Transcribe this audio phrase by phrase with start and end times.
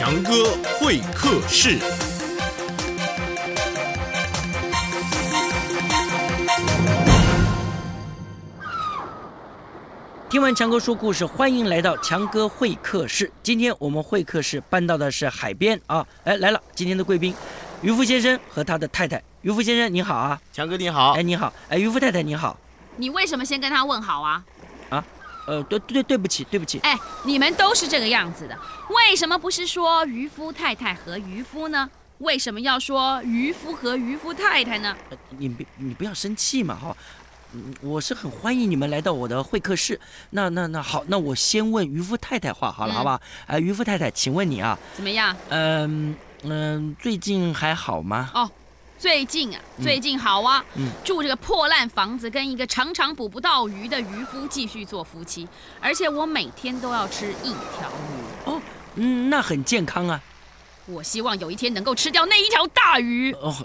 [0.00, 1.78] 强哥会客室。
[10.30, 13.30] 听完强哥说故事，欢迎来到强哥会客室。
[13.42, 17.34] 今天我们会客室搬到的是海边啊，哎来了，今天的贵宾，
[17.82, 19.22] 渔夫先生和他的太太。
[19.42, 22.56] 渔夫先生你好啊，强哥你好哎，你好，哎渔夫太太你好，
[22.96, 24.42] 你为什么先跟他问好啊？
[25.50, 28.56] 呃对对对不起对不起，哎，你们都是这个样子的，
[28.90, 31.90] 为什么不是说渔夫太太和渔夫呢？
[32.18, 34.96] 为什么要说渔夫和渔夫太太呢？
[35.10, 36.96] 呃你别你不要生气嘛哈。
[37.52, 39.98] 嗯我是很欢迎你们来到我的会客室。
[40.30, 43.20] 那那那好，那我先问渔夫太太话好了，嗯好不好？
[43.46, 45.34] 哎、渔夫太太，请问你啊，怎么样？
[45.48, 48.30] 嗯嗯、最近还好吗？
[48.34, 48.48] 哦，
[49.00, 55.48] 最近啊，最近好啊，嗯住这个破烂房子，跟一个常常捕不到鱼的渔夫继续做夫妻，
[55.80, 58.44] 而且我每天都要吃一条鱼。
[58.44, 58.60] 哦，
[58.96, 60.20] 嗯，那很健康啊。
[60.84, 63.32] 我希望有一天能够吃掉那一条大鱼。
[63.40, 63.56] 哦，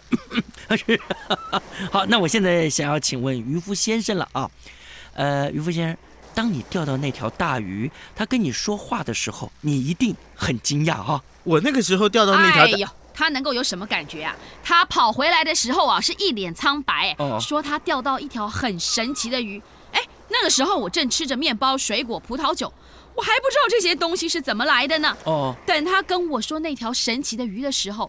[0.74, 0.98] 是，
[1.92, 4.50] 好，那我现在想要请问渔夫先生了啊，
[5.12, 5.98] 呃，渔夫先生，
[6.34, 14.36] 当你钓到那条大鱼，他跟你说话的时候，你一定很惊讶哈、我那个时候钓到那条大，他能够有什么感觉啊？
[14.62, 19.60] 他跑回来的时候啊，是一脸苍白，哦说他钓到一条很神奇的鱼。
[19.92, 22.72] 哎，那个时候我正吃着面包、水果、葡萄酒，
[23.16, 25.16] 我还不知道这些东西是怎么来的呢。
[25.24, 28.08] 哦，等他跟我说那条神奇的鱼的时候，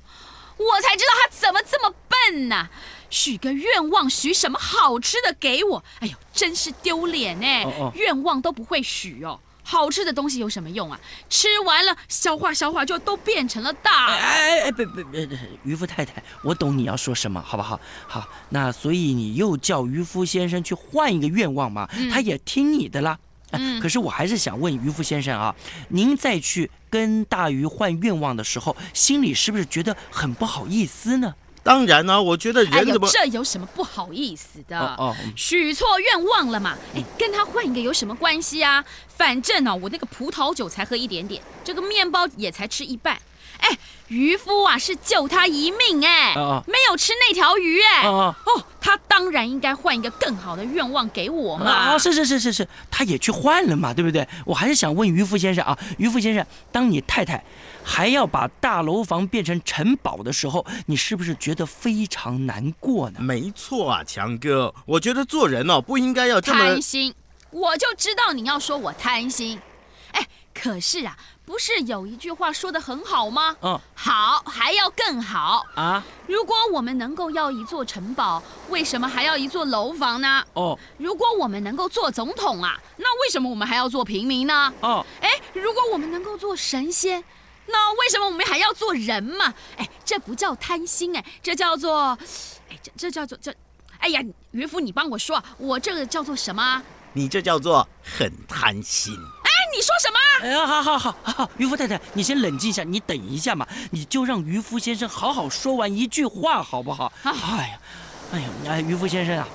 [0.57, 2.69] 我才知道他怎么这么笨呐、
[3.09, 5.83] 许个愿望，许什么好吃的给我？
[6.02, 7.63] 哎呦，真是丢脸呢！
[7.65, 9.39] 哦哦愿望都不会许哦。
[9.70, 11.00] 好吃的东西有什么用啊？
[11.30, 17.80] 吃完了消化消化就都变成了大哎哎哎，别别别，渔夫太太，我懂你要说什么，好不好？
[18.08, 23.20] 好，那所以你又叫渔夫先生去换一个愿望嘛，他也听你的啦。
[23.80, 25.56] 可是我还是想问渔夫先生啊，
[25.89, 31.36] 您再去跟大鱼换愿望的时候，心里是不是觉得很不好意思呢？
[31.64, 34.80] 当然呢、我觉得人怎么、这有什么不好意思的？
[34.80, 36.77] 哦哦嗯许错愿望了嘛？
[36.95, 38.83] 哎，跟他换一个有什么关系啊？
[39.08, 43.19] 反正呢、我那个葡萄酒才喝一点点，这个面包也才吃一半。
[43.59, 43.77] 哎，
[44.08, 46.33] 渔夫啊是救他一命哎，
[46.65, 48.08] 没有吃那条鱼哎。
[48.08, 51.69] 哦哦，他当然应该换一个更好的愿望给我嘛。
[51.69, 54.27] 啊，是是是是是，他也去换了嘛，对不对？
[54.45, 57.43] 我还是想问渔夫先生啊，渔夫先生，当你太太
[57.83, 63.19] 还要把大楼房变成城堡的时候，你是不是觉得非常难过呢？
[63.19, 67.14] 没错啊，强哥，我觉得做人哦不应该要这么贪心，
[67.52, 69.59] 我就知道你要说我贪心。
[70.59, 73.55] 哎，可是啊，不是有一句话说的很好吗？
[73.61, 75.65] 嗯好还要更好。
[75.75, 80.43] 啊如果我们能够要一座城堡，为什么还要一座楼房呢？
[80.53, 84.71] 哦如果我们能够做总统啊，那为什么我们还要做平民呢？
[84.81, 87.23] 哦哎，如果我们能够做神仙，
[87.67, 89.53] 那为什么我们还要做人嘛？
[89.77, 92.17] 哎，这不叫贪心，哎，这叫做，
[92.69, 93.53] 哎，这这叫做这，
[93.99, 94.21] 哎呀，
[94.52, 96.83] 渔夫，你帮我说，我这个叫做什么啊？
[97.14, 99.17] 你这叫做很贪心。
[99.80, 100.20] 哎，你说什么？
[100.42, 107.06] 哎呀，好好好好，渔夫太太，你先冷静一下，你等一下嘛，你就让渔夫先生好好说完一句话，好不好？
[107.23, 107.80] 啊哎呀，
[108.34, 109.48] 哎呀，哎，渔夫先生啊，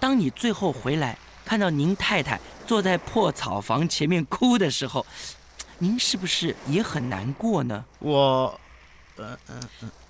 [0.00, 5.06] 当你最后回来看到您太太坐在破草房前面哭的时候，
[5.78, 7.84] 您是不是也很难过呢？
[8.00, 8.58] 我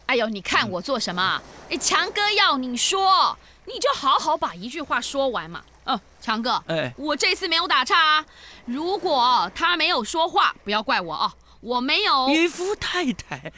[0.08, 1.42] 哎呦，你看我做什么啊？
[1.68, 3.36] 哎，强哥要你说，
[3.66, 5.62] 你就好好把一句话说完嘛。
[5.84, 8.24] 嗯，强哥，哎我这次没有打岔啊。
[8.64, 12.30] 如果他没有说话，不要怪我啊，我没有。
[12.30, 13.52] 渔夫太太，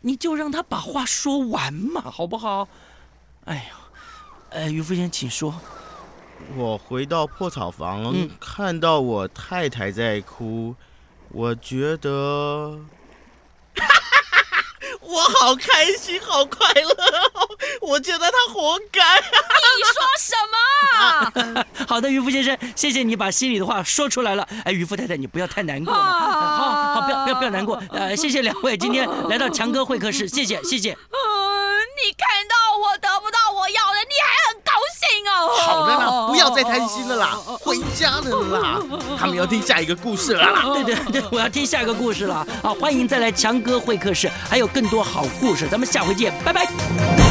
[0.00, 2.66] 你就让他把话说完嘛，好不好？
[3.44, 3.76] 哎呦，
[4.48, 5.54] 呃，渔夫先生，请说。
[6.56, 10.74] 我回到破草房，嗯看到我太太在哭，
[11.28, 12.78] 我觉得。
[15.04, 16.96] 我好开心，好快乐，
[17.80, 19.20] 我觉得他活该。
[19.20, 20.56] 你说什么
[20.98, 21.66] 啊？
[21.88, 24.48] 好的，渔夫先生，谢谢你把心里的话说出来了。
[24.64, 26.00] 哎，渔夫太太，你不要太难过嘛。
[26.00, 27.82] 啊好好，不要不要不要难过。
[27.90, 30.92] 呃，谢谢两位今天来到强哥会客室，谢谢谢谢。
[30.92, 31.16] 嗯，
[32.04, 38.80] 你看到我得不到我要的，你还很高兴好的啦，不要再贪心了啦，回家了啦。
[39.18, 40.62] 他们要听下一个故事了啦。
[40.74, 42.46] 对对对，我要听下一个故事了。
[42.62, 47.23] 好，欢迎再来强哥会客室，还有更多好故事，咱们下回见，拜拜。